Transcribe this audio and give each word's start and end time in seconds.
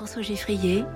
François 0.00 0.22
Geffrier 0.22 0.86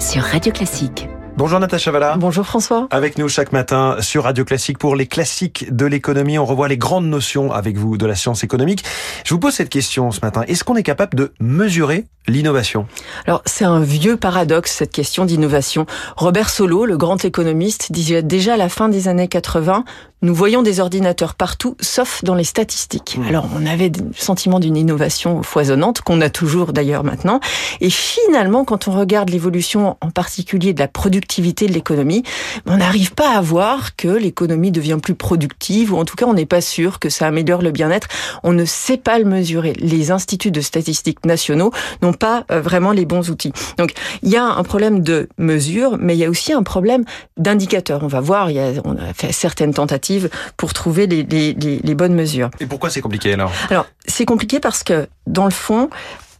sur 0.00 0.22
Radio 0.22 0.50
Classique. 0.50 1.06
Bonjour 1.36 1.58
Natacha 1.58 1.90
Valla. 1.90 2.16
Bonjour 2.16 2.46
François. 2.46 2.86
Avec 2.92 3.18
nous 3.18 3.28
chaque 3.28 3.50
matin 3.50 3.96
sur 3.98 4.22
Radio 4.22 4.44
Classique 4.44 4.78
pour 4.78 4.94
les 4.94 5.08
classiques 5.08 5.66
de 5.74 5.84
l'économie. 5.84 6.38
On 6.38 6.44
revoit 6.44 6.68
les 6.68 6.78
grandes 6.78 7.06
notions 7.06 7.50
avec 7.50 7.76
vous 7.76 7.96
de 7.96 8.06
la 8.06 8.14
science 8.14 8.44
économique. 8.44 8.84
Je 9.24 9.34
vous 9.34 9.40
pose 9.40 9.52
cette 9.52 9.68
question 9.68 10.12
ce 10.12 10.20
matin. 10.22 10.42
Est-ce 10.46 10.62
qu'on 10.62 10.76
est 10.76 10.84
capable 10.84 11.16
de 11.16 11.32
mesurer 11.40 12.06
l'innovation? 12.28 12.86
Alors 13.26 13.42
c'est 13.46 13.64
un 13.64 13.80
vieux 13.80 14.16
paradoxe 14.16 14.70
cette 14.70 14.92
question 14.92 15.24
d'innovation. 15.24 15.86
Robert 16.16 16.50
Solow, 16.50 16.86
le 16.86 16.96
grand 16.96 17.24
économiste, 17.24 17.90
disait 17.90 18.22
déjà 18.22 18.54
à 18.54 18.56
la 18.56 18.68
fin 18.68 18.88
des 18.88 19.08
années 19.08 19.28
80 19.28 19.84
nous 20.24 20.34
voyons 20.34 20.62
des 20.62 20.80
ordinateurs 20.80 21.34
partout, 21.34 21.76
sauf 21.80 22.24
dans 22.24 22.34
les 22.34 22.44
statistiques. 22.44 23.18
Mmh. 23.18 23.28
Alors, 23.28 23.46
on 23.54 23.66
avait 23.66 23.90
le 23.90 24.06
sentiment 24.16 24.58
d'une 24.58 24.74
innovation 24.74 25.42
foisonnante, 25.42 26.00
qu'on 26.00 26.22
a 26.22 26.30
toujours 26.30 26.72
d'ailleurs 26.72 27.04
maintenant. 27.04 27.40
Et 27.82 27.90
finalement, 27.90 28.64
quand 28.64 28.88
on 28.88 28.92
regarde 28.92 29.28
l'évolution 29.28 29.98
en 30.00 30.10
particulier 30.10 30.72
de 30.72 30.80
la 30.80 30.88
productivité 31.24 31.66
de 31.66 31.72
l'économie, 31.72 32.22
on 32.66 32.76
n'arrive 32.76 33.14
pas 33.14 33.36
à 33.36 33.40
voir 33.40 33.96
que 33.96 34.08
l'économie 34.08 34.70
devient 34.70 34.98
plus 35.02 35.14
productive, 35.14 35.94
ou 35.94 35.96
en 35.96 36.04
tout 36.04 36.16
cas, 36.16 36.26
on 36.26 36.34
n'est 36.34 36.44
pas 36.44 36.60
sûr 36.60 36.98
que 36.98 37.08
ça 37.08 37.26
améliore 37.26 37.62
le 37.62 37.70
bien-être. 37.70 38.08
On 38.42 38.52
ne 38.52 38.66
sait 38.66 38.98
pas 38.98 39.18
le 39.18 39.24
mesurer. 39.24 39.72
Les 39.78 40.10
instituts 40.10 40.50
de 40.50 40.60
statistiques 40.60 41.24
nationaux 41.24 41.72
n'ont 42.02 42.12
pas 42.12 42.44
euh, 42.50 42.60
vraiment 42.60 42.92
les 42.92 43.06
bons 43.06 43.30
outils. 43.30 43.52
Donc, 43.78 43.94
il 44.22 44.28
y 44.28 44.36
a 44.36 44.44
un 44.44 44.62
problème 44.64 45.00
de 45.00 45.30
mesure, 45.38 45.96
mais 45.98 46.14
il 46.14 46.18
y 46.18 46.26
a 46.26 46.28
aussi 46.28 46.52
un 46.52 46.62
problème 46.62 47.04
d'indicateur. 47.38 48.02
On 48.02 48.06
va 48.06 48.20
voir, 48.20 48.50
il 48.50 48.56
y 48.56 48.60
a, 48.60 48.72
on 48.84 48.96
a 48.96 49.14
fait 49.14 49.32
certaines 49.32 49.72
tentatives 49.72 50.28
pour 50.58 50.74
trouver 50.74 51.06
les, 51.06 51.22
les, 51.22 51.54
les, 51.54 51.94
bonnes 51.94 52.14
mesures. 52.14 52.50
Et 52.60 52.66
pourquoi 52.66 52.90
c'est 52.90 53.00
compliqué 53.00 53.32
alors? 53.32 53.50
Alors, 53.70 53.86
c'est 54.06 54.26
compliqué 54.26 54.60
parce 54.60 54.84
que, 54.84 55.06
dans 55.26 55.46
le 55.46 55.52
fond, 55.52 55.88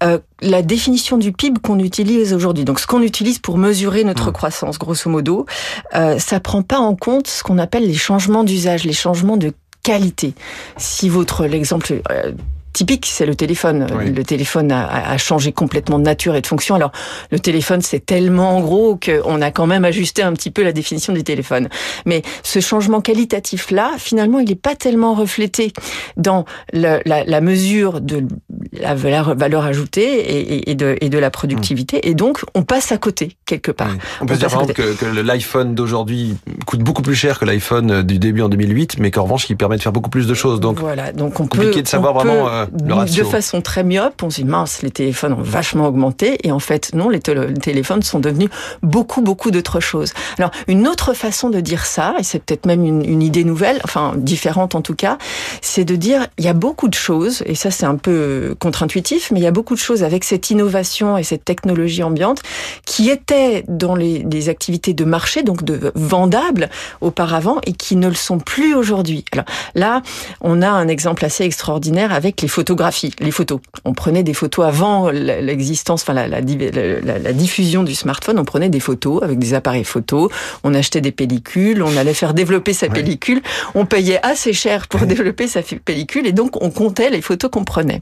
euh, 0.03 0.19
la 0.41 0.63
définition 0.63 1.17
du 1.17 1.33
PIB 1.33 1.61
qu'on 1.61 1.79
utilise 1.79 2.33
aujourd'hui, 2.33 2.65
donc 2.65 2.81
ce 2.81 2.87
qu'on 2.87 3.03
utilise 3.03 3.39
pour 3.39 3.59
mesurer 3.59 4.05
notre 4.05 4.31
mmh. 4.31 4.33
croissance, 4.33 4.79
grosso 4.79 5.09
modo, 5.09 5.47
euh, 5.95 6.19
ça 6.19 6.41
prend 6.41 6.63
pas 6.63 6.79
en 6.79 6.97
compte 6.97 7.27
ce 7.27 7.43
qu'on 7.43 7.59
appelle 7.59 7.87
les 7.87 7.95
changements 7.95 8.45
d'usage, 8.45 8.85
les 8.85 8.93
changements 8.93 9.37
de 9.37 9.53
qualité. 9.83 10.35
Si 10.77 11.09
votre 11.09 11.47
l'exemple 11.47 12.01
euh, 12.11 12.33
typique, 12.75 13.07
c'est 13.07 13.25
le 13.25 13.35
téléphone. 13.35 13.87
Le 14.05 14.25
téléphone 14.25 14.71
a, 14.71 15.13
a, 15.13 15.17
changé 15.17 15.53
complètement 15.53 15.99
de 15.99 16.05
nature 16.05 16.35
et 16.35 16.43
de 16.43 16.47
fonction. 16.47 16.75
Alors, 16.75 16.93
le 17.31 17.39
téléphone, 17.39 17.81
c'est 17.81 18.05
tellement 18.05 18.61
gros 18.61 18.99
qu'on 19.03 19.41
a 19.41 19.51
quand 19.51 19.67
même 19.67 19.85
ajusté 19.85 20.23
un 20.23 20.33
petit 20.35 20.51
peu 20.51 20.63
la 20.63 20.73
définition 20.73 21.13
du 21.13 21.25
téléphone. 21.25 21.69
Mais 22.05 22.23
ce 22.43 22.61
changement 22.61 23.01
qualitatif-là, 23.01 23.93
finalement, 23.97 24.41
il 24.41 24.49
n'est 24.49 24.57
pas 24.57 24.75
tellement 24.75 25.15
reflété 25.15 25.73
dans 26.17 26.45
le, 26.73 27.01
la, 27.07 27.25
la, 27.25 27.41
mesure 27.41 28.01
de 28.01 28.25
la 28.73 28.95
valeur, 28.95 29.65
ajoutée 29.65 30.03
et, 30.03 30.71
et, 30.71 30.75
de, 30.75 30.97
et 31.01 31.09
de 31.09 31.19
la 31.19 31.31
productivité. 31.31 31.99
Mmh. 31.99 32.09
Et 32.09 32.15
donc, 32.15 32.41
on 32.55 32.65
passe 32.65 32.93
à 32.93 32.99
côté, 32.99 33.37
quelque 33.47 33.71
part. 33.71 33.89
Oui. 33.91 33.99
On 34.21 34.27
peut 34.27 34.35
on 34.35 34.37
dire, 34.37 34.49
par 34.49 34.63
exemple, 34.63 34.75
que, 34.75 34.95
que 34.95 35.07
l'iPhone 35.07 35.75
d'aujourd'hui 35.75 36.37
coûte 36.67 36.81
beaucoup 36.81 37.03
plus 37.03 37.15
cher 37.15 37.39
que 37.39 37.45
l'iPhone 37.45 38.03
du 38.03 38.19
début 38.19 38.43
en 38.43 38.49
2008, 38.49 38.99
mais 38.99 39.13
qu'en 39.13 39.23
revanche, 39.23 39.49
il 39.49 39.57
permet 39.57 39.77
de 39.77 39.83
faire 39.83 39.93
beaucoup 39.93 40.11
plus 40.11 40.27
de 40.27 40.35
choses. 40.35 40.59
Donc, 40.59 40.81
voilà. 40.81 41.13
Donc, 41.13 41.39
on 41.39 41.47
compliqué 41.47 41.77
peut, 41.77 41.83
de 41.83 41.89
savoir 41.89 42.15
vraiment... 42.15 42.49
Euh, 42.49 42.64
de 42.73 43.25
façon 43.25 43.61
très 43.61 43.85
myope, 43.85 44.23
on 44.23 44.31
se 44.31 44.37
dit 44.37 44.45
mince, 44.45 44.83
les 44.83 44.91
téléphones 44.91 45.33
ont 45.33 45.43
vachement 45.43 45.87
augmenté, 45.87 46.39
et 46.47 46.53
en 46.53 46.59
fait 46.59 46.95
non, 46.95 47.09
les, 47.09 47.21
téléphones 47.21 48.03
sont 48.03 48.21
devenus 48.21 48.51
beaucoup 48.83 49.23
beaucoup 49.23 49.51
d'autres 49.51 49.81
choses. 49.81 50.13
Alors 50.39 50.51
une 50.69 50.87
autre 50.87 51.15
façon 51.15 51.51
de 51.51 51.61
dire 51.61 51.87
ça, 51.87 52.15
et 52.19 52.23
c'est 52.23 52.39
peut-être 52.39 52.67
même 52.67 52.85
une, 52.85 53.05
une, 53.05 53.23
idée 53.23 53.45
nouvelle, 53.45 53.81
enfin 53.85 54.13
différente 54.17 54.75
en 54.75 54.83
tout 54.83 54.95
cas, 54.95 55.19
c'est 55.61 55.85
de 55.85 55.97
dire 55.97 56.27
il 56.39 56.45
y 56.45 56.49
a 56.49 56.55
beaucoup 56.55 56.89
de 56.89 56.95
choses, 56.95 57.43
et 57.47 57.55
ça 57.55 57.71
c'est 57.71 57.87
un 57.87 57.97
peu 57.97 58.55
contre-intuitif, 58.59 59.31
mais 59.31 59.41
il 59.41 59.43
y 59.43 59.49
a 59.49 59.53
beaucoup 59.53 59.75
de 59.75 59.81
choses 59.81 60.03
avec 60.03 60.25
cette 60.25 60.51
innovation 60.51 61.17
et 61.19 61.23
cette 61.23 61.45
technologie 61.45 62.03
ambiante 62.03 62.43
qui 62.87 63.11
étaient 63.11 63.65
dans 63.69 63.95
les, 63.95 64.25
les 64.31 64.49
activités 64.49 64.95
de 64.95 65.05
marché, 65.05 65.43
donc 65.43 65.65
de 65.65 65.93
vendables 65.95 66.71
auparavant, 67.01 67.59
et 67.67 67.73
qui 67.73 67.97
ne 67.97 68.09
le 68.09 68.15
sont 68.15 68.39
plus 68.39 68.75
aujourd'hui. 68.75 69.25
Alors 69.33 69.45
là, 69.75 70.03
on 70.41 70.63
a 70.63 70.69
un 70.69 70.89
exemple 70.89 71.25
assez 71.25 71.45
extraordinaire 71.45 72.13
avec 72.13 72.41
les 72.43 72.49
photographies 72.55 73.13
les 73.19 73.33
photos. 73.33 73.61
On 73.85 73.93
prenait 73.93 74.23
des 74.23 74.33
photos 74.33 74.65
avant 74.65 75.11
l'existence, 75.11 76.03
enfin 76.03 76.13
la, 76.13 76.29
la, 76.29 76.41
la, 76.41 77.19
la, 77.19 77.33
diffusion 77.33 77.83
du 77.83 77.95
smartphone. 77.95 78.39
On 78.39 78.45
prenait 78.45 78.69
des 78.69 78.81
photos 78.81 79.23
avec 79.23 79.39
des 79.39 79.55
appareils 79.55 79.85
photos. 79.85 80.31
On 80.63 80.73
achetait 80.73 81.01
des 81.01 81.11
pellicules. 81.11 81.83
On 81.83 81.97
allait 81.97 82.15
faire 82.15 82.33
développer 82.33 82.73
sa 82.73 82.89
pellicule. 82.89 83.43
On 83.75 83.87
payait 83.87 84.21
assez 84.23 84.53
cher 84.53 84.87
pour 84.87 85.01
développer 85.07 85.49
sa 85.49 85.63
pellicule 85.63 86.27
et 86.27 86.33
donc 86.33 86.63
on 86.63 86.71
comptait 86.71 87.11
les 87.11 87.21
photos 87.21 87.51
qu'on 87.51 87.65
prenait. 87.65 88.01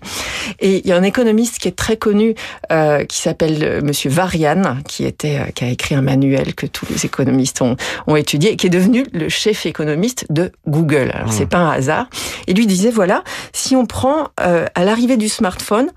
Et 0.60 0.78
il 0.78 0.86
y 0.86 0.92
a 0.92 0.96
un 0.96 1.02
économiste 1.02 1.58
qui 1.58 1.68
est 1.68 1.76
très 1.76 1.96
connu 1.96 2.34
euh, 2.70 3.04
qui 3.04 3.18
s'appelle 3.18 3.58
euh, 3.62 3.80
Monsieur 3.82 4.10
Varian, 4.10 4.76
qui 4.86 5.06
était 5.06 5.38
euh, 5.38 5.50
qui 5.54 5.64
a 5.64 5.68
écrit 5.68 5.94
un 5.94 6.02
manuel 6.02 6.54
que 6.54 6.66
tous 6.66 6.86
les 6.90 7.06
économistes 7.06 7.62
ont, 7.62 7.76
ont 8.06 8.16
étudié 8.16 8.52
et 8.52 8.56
qui 8.56 8.66
est 8.66 8.70
devenu 8.70 9.06
le 9.12 9.30
chef 9.30 9.64
économiste 9.64 10.26
de 10.28 10.52
Google. 10.68 11.10
Alors 11.14 11.28
mmh. 11.28 11.32
c'est 11.32 11.46
pas 11.46 11.58
un 11.58 11.70
hasard. 11.70 12.08
Et 12.46 12.52
lui 12.52 12.66
disait 12.66 12.90
voilà, 12.90 13.24
si 13.72 13.76
on 13.76 13.86
prend 13.86 14.28
euh, 14.42 14.66
à 14.74 14.84
l'arrivée 14.84 15.16
du 15.16 15.30
smartphone, 15.30 15.92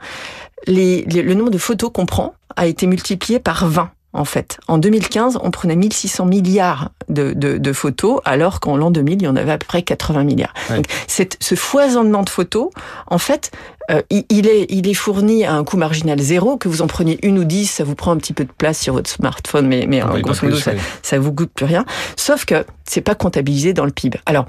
les, 0.65 1.03
les, 1.09 1.21
le 1.23 1.33
nombre 1.33 1.49
de 1.51 1.57
photos 1.57 1.91
qu'on 1.93 2.05
prend 2.05 2.33
a 2.55 2.67
été 2.67 2.87
multiplié 2.87 3.37
par 3.37 3.67
20 3.67 3.91
en 4.13 4.23
fait. 4.23 4.59
En 4.69 4.77
2015, 4.77 5.39
on 5.43 5.51
prenait 5.51 5.75
1600 5.75 6.25
milliards 6.25 6.91
de, 7.09 7.33
de, 7.33 7.57
de 7.57 7.73
photos, 7.73 8.21
alors 8.23 8.61
qu'en 8.61 8.77
l'an 8.77 8.91
2000, 8.91 9.15
il 9.15 9.25
y 9.25 9.27
en 9.27 9.35
avait 9.35 9.51
à 9.51 9.57
peu 9.57 9.65
près 9.67 9.81
80 9.81 10.23
milliards. 10.23 10.53
Ouais. 10.69 10.77
Donc, 10.77 10.85
cette, 11.07 11.35
ce 11.41 11.55
foisonnement 11.55 12.23
de 12.23 12.29
photos, 12.29 12.69
en 13.07 13.17
fait, 13.17 13.51
euh, 13.91 14.01
il, 14.09 14.47
est, 14.47 14.67
il 14.69 14.87
est 14.87 14.93
fourni 14.93 15.43
à 15.43 15.53
un 15.53 15.65
coût 15.65 15.75
marginal 15.75 16.17
zéro, 16.17 16.55
que 16.55 16.69
vous 16.69 16.81
en 16.81 16.87
preniez 16.87 17.19
une 17.23 17.39
ou 17.39 17.43
dix, 17.43 17.65
ça 17.69 17.83
vous 17.83 17.95
prend 17.95 18.13
un 18.13 18.17
petit 18.17 18.31
peu 18.31 18.45
de 18.45 18.53
place 18.57 18.79
sur 18.79 18.93
votre 18.93 19.09
smartphone, 19.09 19.67
mais, 19.67 19.85
mais 19.85 20.01
oui, 20.01 20.21
grosso 20.21 20.45
modo, 20.45 20.55
ça, 20.55 20.71
ça 21.01 21.19
vous 21.19 21.33
coûte 21.33 21.51
plus 21.53 21.65
rien. 21.65 21.83
Sauf 22.15 22.45
que 22.45 22.65
c'est 22.85 23.01
pas 23.01 23.15
comptabilisé 23.15 23.73
dans 23.73 23.83
le 23.83 23.91
PIB. 23.91 24.17
Alors, 24.25 24.45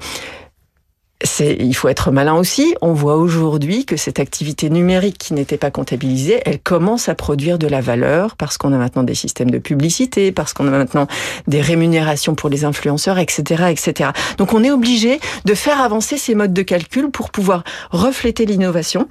il 1.39 1.75
faut 1.75 1.87
être 1.87 2.11
malin 2.11 2.35
aussi. 2.35 2.75
On 2.81 2.93
voit 2.93 3.15
aujourd'hui 3.15 3.85
que 3.85 3.97
cette 3.97 4.19
activité 4.19 4.69
numérique 4.69 5.17
qui 5.17 5.33
n'était 5.33 5.57
pas 5.57 5.71
comptabilisée, 5.71 6.41
elle 6.45 6.59
commence 6.59 7.09
à 7.09 7.15
produire 7.15 7.57
de 7.57 7.67
la 7.67 7.81
valeur 7.81 8.35
parce 8.35 8.57
qu'on 8.57 8.71
a 8.73 8.77
maintenant 8.77 9.03
des 9.03 9.15
systèmes 9.15 9.49
de 9.49 9.57
publicité, 9.57 10.31
parce 10.31 10.53
qu'on 10.53 10.67
a 10.67 10.71
maintenant 10.71 11.07
des 11.47 11.61
rémunérations 11.61 12.35
pour 12.35 12.49
les 12.49 12.65
influenceurs, 12.65 13.17
etc., 13.17 13.65
etc. 13.69 14.11
Donc 14.37 14.53
on 14.53 14.63
est 14.63 14.71
obligé 14.71 15.19
de 15.45 15.53
faire 15.53 15.81
avancer 15.81 16.17
ces 16.17 16.35
modes 16.35 16.53
de 16.53 16.61
calcul 16.61 17.09
pour 17.09 17.31
pouvoir 17.31 17.63
refléter 17.89 18.45
l'innovation 18.45 19.07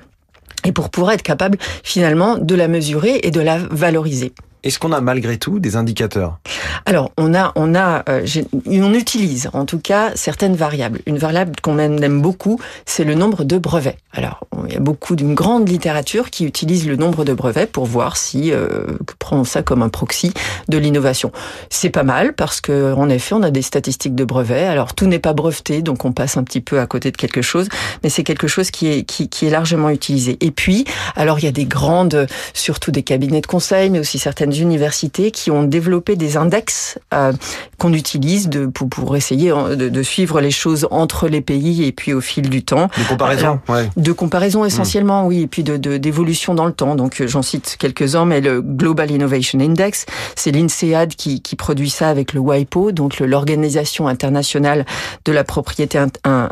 et 0.65 0.73
pour 0.73 0.91
pouvoir 0.91 1.13
être 1.13 1.23
capable 1.23 1.59
finalement 1.83 2.39
de 2.39 2.55
la 2.55 2.69
mesurer 2.69 3.21
et 3.23 3.31
de 3.31 3.41
la 3.41 3.59
valoriser. 3.59 4.33
Est-ce 4.67 4.81
qu'on 4.81 4.91
a 4.91 5.01
malgré 5.01 5.39
tout 5.39 5.61
des 5.61 5.77
indicateurs? 5.77 6.41
Alors, 6.87 7.13
on 7.17 7.35
a, 7.35 7.53
on 7.55 7.77
a, 7.77 8.03
euh, 8.09 8.27
on 8.67 8.95
utilise 8.95 9.49
en 9.53 9.65
tout 9.65 9.79
cas 9.79 10.11
certaines 10.17 10.57
variables. 10.57 11.03
Une 11.07 11.19
variable 11.19 11.53
qu'on 11.63 11.79
aime 11.79 12.21
beaucoup, 12.21 12.59
c'est 12.85 13.05
le 13.05 13.15
nombre 13.15 13.45
de 13.45 13.59
brevets. 13.59 13.97
Alors, 14.13 14.41
il 14.67 14.75
y 14.75 14.77
a 14.77 14.81
beaucoup 14.81 15.15
d'une 15.15 15.35
grande 15.35 15.69
littérature 15.69 16.31
qui 16.31 16.45
utilise 16.45 16.89
le 16.89 16.97
nombre 16.97 17.25
de 17.25 17.33
brevets 17.33 17.71
pour 17.71 17.87
voir 17.87 18.17
si, 18.17 18.51
euh, 18.51 18.87
prend 19.21 19.45
ça 19.45 19.63
comme 19.63 19.83
un 19.83 19.89
proxy 19.89 20.33
de 20.69 20.79
l'innovation. 20.79 21.31
C'est 21.71 21.91
pas 21.91 22.03
mal 22.03 22.33
parce 22.33 22.61
que, 22.61 22.93
en 22.95 23.09
effet, 23.09 23.37
on 23.37 23.45
a 23.45 23.53
des 23.53 23.63
statistiques 23.63 24.17
de 24.17 24.25
brevets. 24.25 24.67
Alors, 24.67 24.95
tout 24.95 25.07
n'est 25.07 25.21
pas 25.21 25.33
breveté, 25.33 25.81
donc 25.81 26.05
on 26.05 26.11
passe 26.11 26.37
un 26.37 26.43
petit 26.43 26.61
peu 26.61 26.81
à 26.81 26.87
côté 26.87 27.13
de 27.13 27.17
quelque 27.17 27.43
chose, 27.43 27.69
mais 28.03 28.09
c'est 28.09 28.25
quelque 28.25 28.49
chose 28.49 28.73
qui 28.73 28.89
est, 28.89 29.05
qui, 29.05 29.29
qui 29.29 29.47
est 29.47 29.51
largement 29.51 29.91
utilisé. 29.91 30.39
Et 30.41 30.51
puis, 30.51 30.87
alors, 31.15 31.39
il 31.39 31.45
y 31.45 31.49
a 31.49 31.53
des 31.53 31.67
grandes, 31.67 32.27
surtout 32.53 32.91
des 32.91 33.05
cabinets 33.05 33.43
de 33.43 33.47
conseil, 33.47 33.91
mais 33.91 34.01
aussi 34.01 34.19
certaines 34.19 34.56
universités 34.61 35.31
qui 35.31 35.51
ont 35.51 35.63
développé 35.63 36.17
des 36.17 36.37
index 36.37 36.99
euh, 37.15 37.33
qu'on 37.79 37.93
utilise 37.93 38.49
de, 38.49 38.67
pour, 38.67 38.89
pour 38.89 39.17
essayer 39.17 39.51
de, 39.51 39.89
de, 39.89 40.03
suivre 40.03 40.41
les 40.41 40.51
choses 40.51 40.87
entre 40.91 41.29
les 41.29 41.41
pays 41.41 41.85
et 41.85 41.93
puis 41.93 42.13
au 42.13 42.21
fil 42.21 42.49
du 42.49 42.65
temps. 42.65 42.89
De 42.97 43.09
comparaison, 43.09 43.43
Alors, 43.43 43.59
ouais. 43.69 43.91
De 43.97 44.13
comparaison 44.13 44.65
essentiellement, 44.65 45.25
mmh. 45.25 45.27
oui, 45.27 45.43
et 45.43 45.47
puis 45.47 45.63
de 45.63 45.77
d'évolution 45.77 46.55
dans 46.55 46.67
le 46.67 46.73
temps. 46.73 46.95
Donc 46.95 47.23
j'en 47.27 47.43
cite 47.43 47.77
quelques-uns, 47.79 48.25
mais 48.25 48.41
le 48.41 48.63
Global 48.63 49.11
Innovation 49.11 49.61
Index, 49.61 50.07
c'est 50.35 50.51
l'INSEAD 50.51 51.15
qui, 51.15 51.43
qui 51.43 51.57
produit 51.57 51.91
ça 51.91 52.09
avec 52.09 52.33
le 52.33 52.41
WIPO, 52.41 52.93
donc 52.93 53.19
l'Organisation 53.21 54.09
internationale 54.09 54.85
de 55.25 55.33
la 55.33 55.45
propriété 55.45 55.99
in, 55.99 56.09
in, 56.25 56.49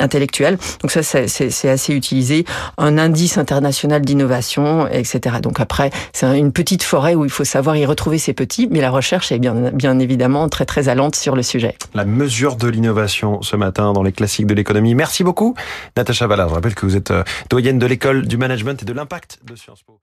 intellectuelle. 0.00 0.58
Donc 0.82 0.90
ça, 0.90 1.02
c'est 1.02 1.68
assez 1.68 1.94
utilisé. 1.94 2.44
Un 2.76 2.98
indice 2.98 3.38
international 3.38 4.02
d'innovation, 4.02 4.86
etc. 4.88 5.36
Donc 5.42 5.60
après, 5.60 5.90
c'est 6.12 6.38
une 6.38 6.52
petite 6.52 6.82
forêt 6.82 7.14
où 7.14 7.24
il 7.24 7.30
faut 7.30 7.44
savoir 7.48 7.76
y 7.76 7.84
retrouver 7.86 8.18
ses 8.18 8.32
petits, 8.32 8.68
mais 8.70 8.80
la 8.80 8.90
recherche 8.90 9.32
est 9.32 9.38
bien 9.38 9.98
évidemment 9.98 10.48
très 10.48 10.64
très 10.64 10.88
allante 10.88 11.16
sur 11.16 11.34
le 11.34 11.42
sujet. 11.42 11.76
La 11.94 12.04
mesure 12.04 12.56
de 12.56 12.68
l'innovation 12.68 13.42
ce 13.42 13.56
matin 13.56 13.92
dans 13.92 14.02
les 14.02 14.12
classiques 14.12 14.46
de 14.46 14.54
l'économie. 14.54 14.94
Merci 14.94 15.24
beaucoup, 15.24 15.54
Natacha 15.96 16.26
Valla. 16.26 16.46
Je 16.48 16.54
rappelle 16.54 16.74
que 16.74 16.86
vous 16.86 16.96
êtes 16.96 17.10
euh, 17.10 17.24
doyenne 17.50 17.78
de 17.78 17.86
l'école 17.86 18.26
du 18.26 18.36
management 18.36 18.82
et 18.82 18.86
de 18.86 18.92
l'impact 18.92 19.38
de 19.44 19.56
Sciences 19.56 19.82
Po. 19.82 19.98